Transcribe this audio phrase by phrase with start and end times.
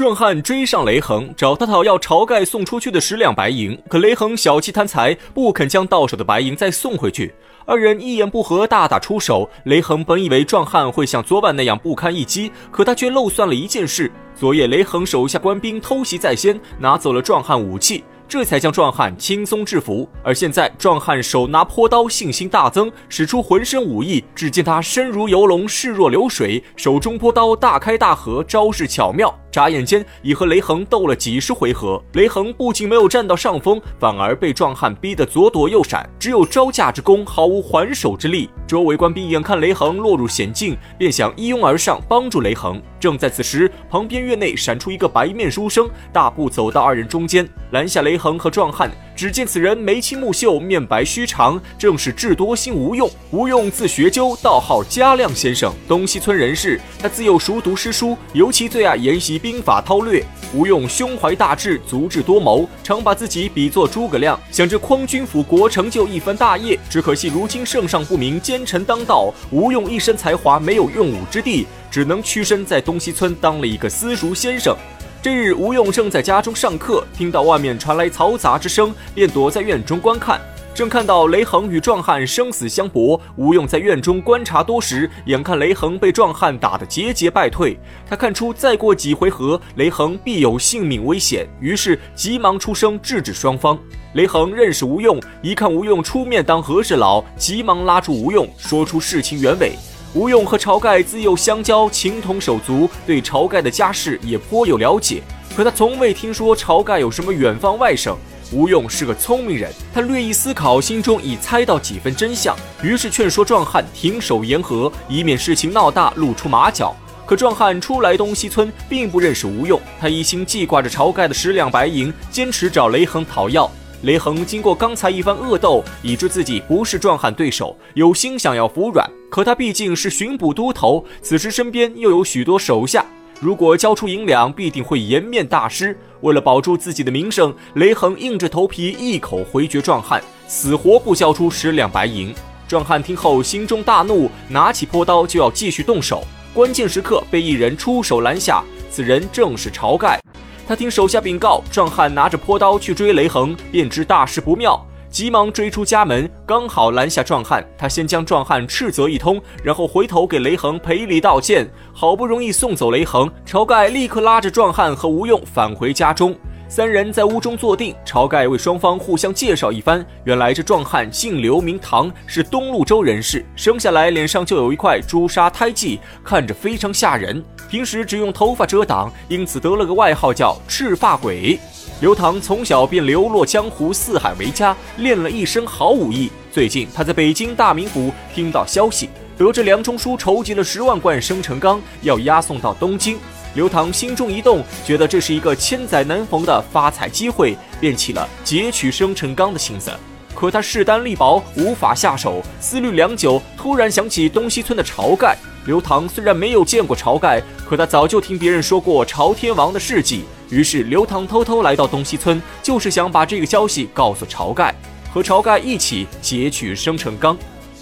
[0.00, 7.34] 壮汉追上雷横，找他讨要晁盖送出去的十两白银，可雷横小气贪财，不肯将到手的白银再送回去。
[7.66, 9.46] 二人一言不合，大打出手。
[9.64, 18.02] 雷横本以为壮汉会像昨晚那样不堪一击，可他却漏算了一件事：昨夜雷横手下官兵偷袭在先，拿走了壮汉武器。
[18.26, 24.24] 这才将壮汉轻松制服，而现在壮汉手拿坡刀，信心大增，使出浑身武艺。
[24.36, 29.36] 只见他身如游龙，势若流水，手中坡刀大开大合，招式巧妙。
[29.50, 38.48] 眨眼间已和雷横斗了几十回合，雷横不仅没有占到上风，反而被壮汉逼得左躲右闪，只有招架之功，毫无还手之力。
[38.66, 42.80] 周围官兵眼看雷横落入险境，便想一拥而上帮助雷横。
[43.00, 48.90] 正在此时，旁边院内闪出一个白面书生，大步走到二人中间，拦下雷横和壮汉。
[49.16, 53.10] 只见此人眉清目秀，面白须长，正是智多星吴用。
[53.30, 56.80] 吴用字学究，道号嘉亮先生，东西村人士。
[56.98, 60.24] 他自幼熟读诗书，尤其最爱研习兵法韬略。
[60.52, 66.78] 吴用胸怀大志，足智多谋，常把自己比作诸葛亮，想着匡君辅国，成就一番大业。
[66.88, 74.76] 只可惜如今圣上不明，奸臣当道，吴用一身才华没有用武之地，只能屈身在东西村当了一个私塾先生。
[75.22, 80.40] 这日，吴用正在家中上课，听到外面传来嘈杂之声，便躲在院中观看。
[80.72, 93.78] 正看到雷横与壮汉生死相搏，吴用在院中观察多时，眼看雷横被壮汉打得节节败退，他看出再过几回合，雷横必有性命危险，于是急忙出声制止双方。
[94.14, 99.72] 雷横认识吴用，一看吴用出面当和事佬，急忙拉住吴用，说出事情原委。
[100.14, 105.22] 吴用和晁盖自幼相交，情同手足，对晁盖的家世也颇有了解。
[105.54, 108.16] 可他从未听说晁盖有什么远方外甥。
[108.52, 116.94] 吴用是个聪明人，他略一思考，心中已猜到几分真相，于是劝说壮汉停手言和，以免事情闹大，露出马脚。
[117.24, 123.70] 可壮汉初来东西村，并不认识吴用，他一心记挂着晁盖的十两白银，坚持找雷横讨要。
[124.02, 129.08] 雷横经过刚才一番恶斗，已知自己不是壮汉对手，有心想要服软。
[129.30, 133.06] 可他毕竟是巡捕都头，此时身边又有许多手下，
[133.40, 135.96] 如果交出银两，必定会颜面大失。
[136.20, 142.34] 为了保住自己的名声，雷横硬着头皮一口回绝壮汉，死活不交出十两白银。
[142.68, 146.22] 壮汉听后心中大怒，拿起坡刀就要继续动手。
[146.52, 150.20] 关键时刻被一人出手拦下，此人正是晁盖。
[150.68, 157.66] 他听手下禀告，壮汉拿着坡刀去追雷横，便知大事不妙，急忙追出家门，刚好拦下壮汉。
[157.76, 161.68] 他先将壮汉斥责一通，然后回头给雷横赔礼道歉。
[161.92, 166.34] 好不容易送走雷横，晁盖立刻拉着壮汉和吴用返回家中。
[166.70, 170.06] 三人在屋中坐定，晁盖为双方互相介绍一番。
[170.22, 177.44] 原来这壮汉姓刘名唐，是东路州人士，生下来脸上就有一块朱砂胎记，看着非常吓人。
[177.68, 181.58] 平时只用头发遮挡，因此得了个外号叫赤发鬼。
[182.00, 186.30] 刘唐从小便流落江湖，四海为家，练了一身好武艺。
[186.52, 193.18] 最近他在北京大名府听到消息，得知梁中书筹集了十万贯生辰纲，要押送到东京。
[193.54, 199.90] 刘唐心中一动，觉得这是一个千载难逢的发财机会，便起了劫取生辰纲的心思。
[200.34, 202.40] 可他势单力薄，无法下手。
[202.60, 205.36] 思虑良久，突然想起东西村的晁盖。
[205.66, 210.24] 刘唐虽然没有见过晁盖，可他早就听别人说过朝天王的事迹。
[210.48, 214.74] 于是刘唐偷偷来到东西村，就是想把这个消息告诉晁盖，
[215.12, 217.36] 和晁盖一起劫取生辰纲。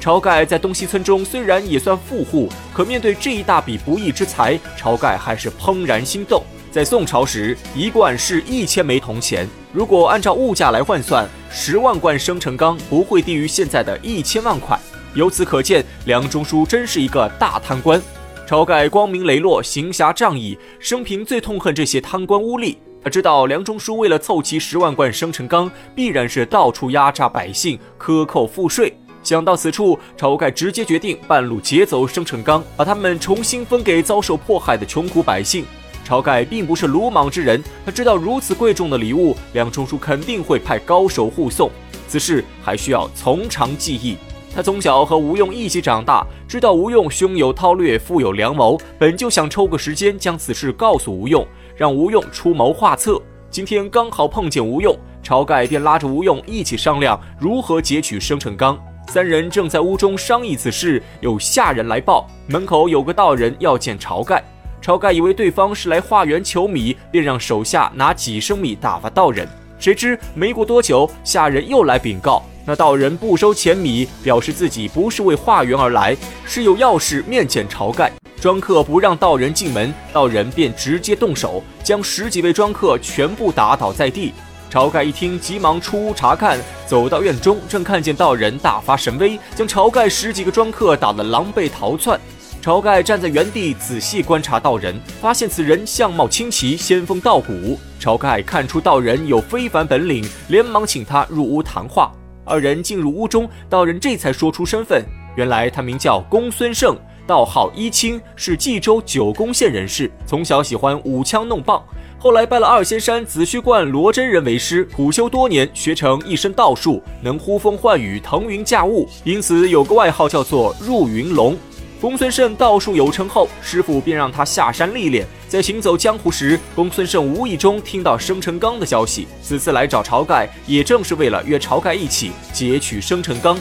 [0.00, 6.42] 晁盖在东西村中虽然也算富户，可面对这一大笔不义之财，晁盖还是怦然心动。
[6.70, 14.78] 在宋朝时，一贯是一千枚铜钱，如果按照物价来换算，十万贯生辰纲不会低于现在的一千万块。
[15.14, 18.00] 由此可见，梁中书真是一个大贪官。
[18.48, 22.76] 晁盖光明磊落，行侠仗义，生平最痛恨这些贪官污吏。
[23.02, 28.94] 他知道梁中书为了凑齐十万贯生辰纲，必然是到处压榨百姓，克扣赋税。
[29.22, 35.64] 想到此处，晁盖直接决定半路劫走生辰纲，把他们重新分给遭受迫害的穷苦百姓。
[36.08, 41.70] 晁盖并不是鲁莽之人，他知道如此贵重的礼物，梁中书肯定会派高手护送。
[42.08, 44.16] 此事还需要从长计议。
[44.52, 51.46] 他从小和吴用一起长大，知道吴用胸有韬略，腹有良谋，本就想抽个时间将此事告诉吴用，
[51.76, 53.22] 让吴用出谋划策。
[53.48, 58.76] 今天刚好碰见吴用，晁盖便拉着吴用一起商量如何劫取生辰纲。
[59.10, 64.40] 三人正在屋中商议此事，有下人来报，门口有个道人要见晁盖。
[64.80, 69.48] 晁盖以为对方是来化缘求米，便让手下拿几升米打发道人。
[69.80, 76.16] 谁知没过多久，下人又来禀告，那道人不收钱米，表示自己不是为化缘而来，
[76.46, 78.12] 是有要事面见晁盖。
[78.40, 84.32] 庄客不让道人进门，道人便直接动手，将十几位庄客全部打倒在地。
[84.70, 86.56] 晁盖一听，急忙出屋查看，
[86.86, 92.18] 走到院中，正看见道人大发神威，将晁盖十几个庄客打得狼狈逃窜。
[92.62, 97.80] 晁盖站在原地仔细观察道人，发现此人相貌清奇，仙风道骨。
[98.00, 102.12] 晁盖看出道人有非凡本领，连忙请他入屋谈话。
[102.44, 105.04] 二人进入屋中，道人这才说出身份，
[105.36, 106.96] 原来他名叫公孙胜，
[107.26, 111.82] 道号一清，是冀州九宫县人士，从小喜欢舞枪弄棒，
[112.18, 121.56] 后来拜了二仙山紫虚观罗真人为师，苦修多年，学成一身道术，能呼风唤雨、腾云驾雾，因此有个外号叫做入云龙。
[122.00, 125.26] 公孙胜道术有成后，师傅便让他下山历练。
[125.46, 129.28] 在行走江湖时，公孙胜无意中听到生辰纲的消息。
[129.42, 133.58] 此次来找晁盖，也正是为了约晁盖一起劫取生辰纲。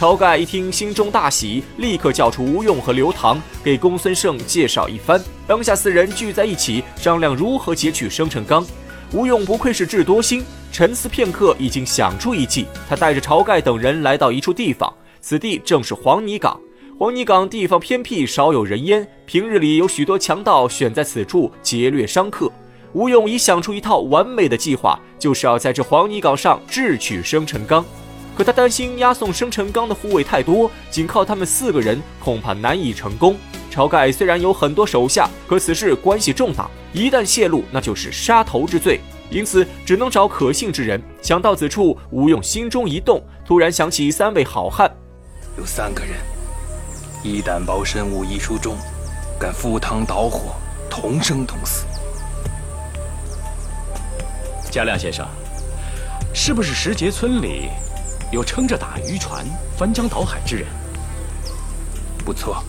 [0.00, 5.22] 晁盖一听，心中大喜，立刻叫出吴用和刘唐，给公孙胜介绍一番。
[5.46, 8.66] 当下四人聚在一起，商量如何劫取生辰纲。
[9.12, 10.42] 吴用不愧是智多星，
[10.72, 12.64] 沉思片刻，已经想出一计。
[12.88, 16.58] 他带着晁盖等人来到一处地方，此地正是黄泥岗。
[16.98, 19.06] 黄泥岗地方偏僻，少有人烟。
[19.26, 22.50] 平日里有许多强盗选在此处劫掠商客。
[22.94, 27.84] 吴用已想出一套完美的计划，就是要在这黄泥岗上智取生辰纲。
[28.36, 33.36] 可他担心押送生辰纲的护卫太多，仅靠他们四个人恐怕难以成功。
[33.70, 39.00] 晁盖虽然有很多手下，可此事关系重大，一旦泄露，那就是杀头之罪。
[39.30, 41.00] 因此，只能找可信之人。
[41.22, 44.90] 想到此处，吴用心中一动，突然想起三位好汉，
[45.56, 46.14] 有三个人。
[47.22, 48.76] 一胆包身武艺出众，
[49.38, 50.56] 敢赴汤蹈火，
[50.90, 51.84] 同生同死。
[54.68, 55.24] 嘉亮先生，
[56.34, 57.68] 是不是石碣村里
[58.30, 59.44] 有撑着打渔船、
[59.76, 60.66] 翻江倒海之人？
[62.24, 62.62] 不错。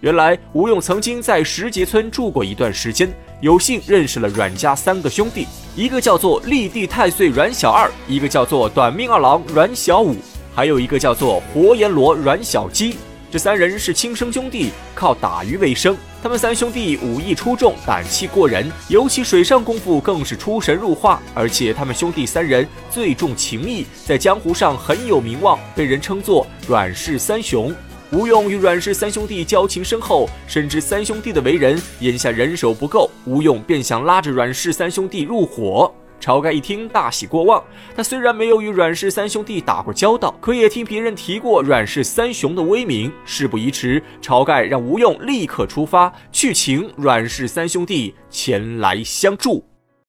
[0.00, 5.46] 原来吴用曾经在石碣村住过一段时间，有幸认识了阮家三个兄弟，
[5.76, 10.16] 一个叫做立地太岁阮小二，一个叫做短命二郎阮小五，
[10.52, 12.96] 还有一个叫做活阎罗阮小鸡。
[13.30, 15.96] 这三人是亲生兄弟，靠打鱼为生。
[16.22, 21.20] 他们三兄弟武艺出众，胆气过人，尤其水上功夫更是出神入化。
[21.34, 27.74] 而且他们兄弟三人最重情义，在江湖上很有名望，被人称作阮氏三雄。
[28.12, 35.92] 吴用与阮氏三兄弟交情深厚，深知三兄弟的为人，眼下人手不够，吴用便想拉着阮氏三兄弟入伙。
[36.22, 37.62] 晁盖一听，大喜过望。
[37.96, 43.12] 他虽然没有与阮氏三兄弟打过交道，可也听别人提过阮氏三雄的威名。
[43.24, 49.71] 事不宜迟，晁盖让吴用立刻出发，去请阮氏三兄弟前来相助。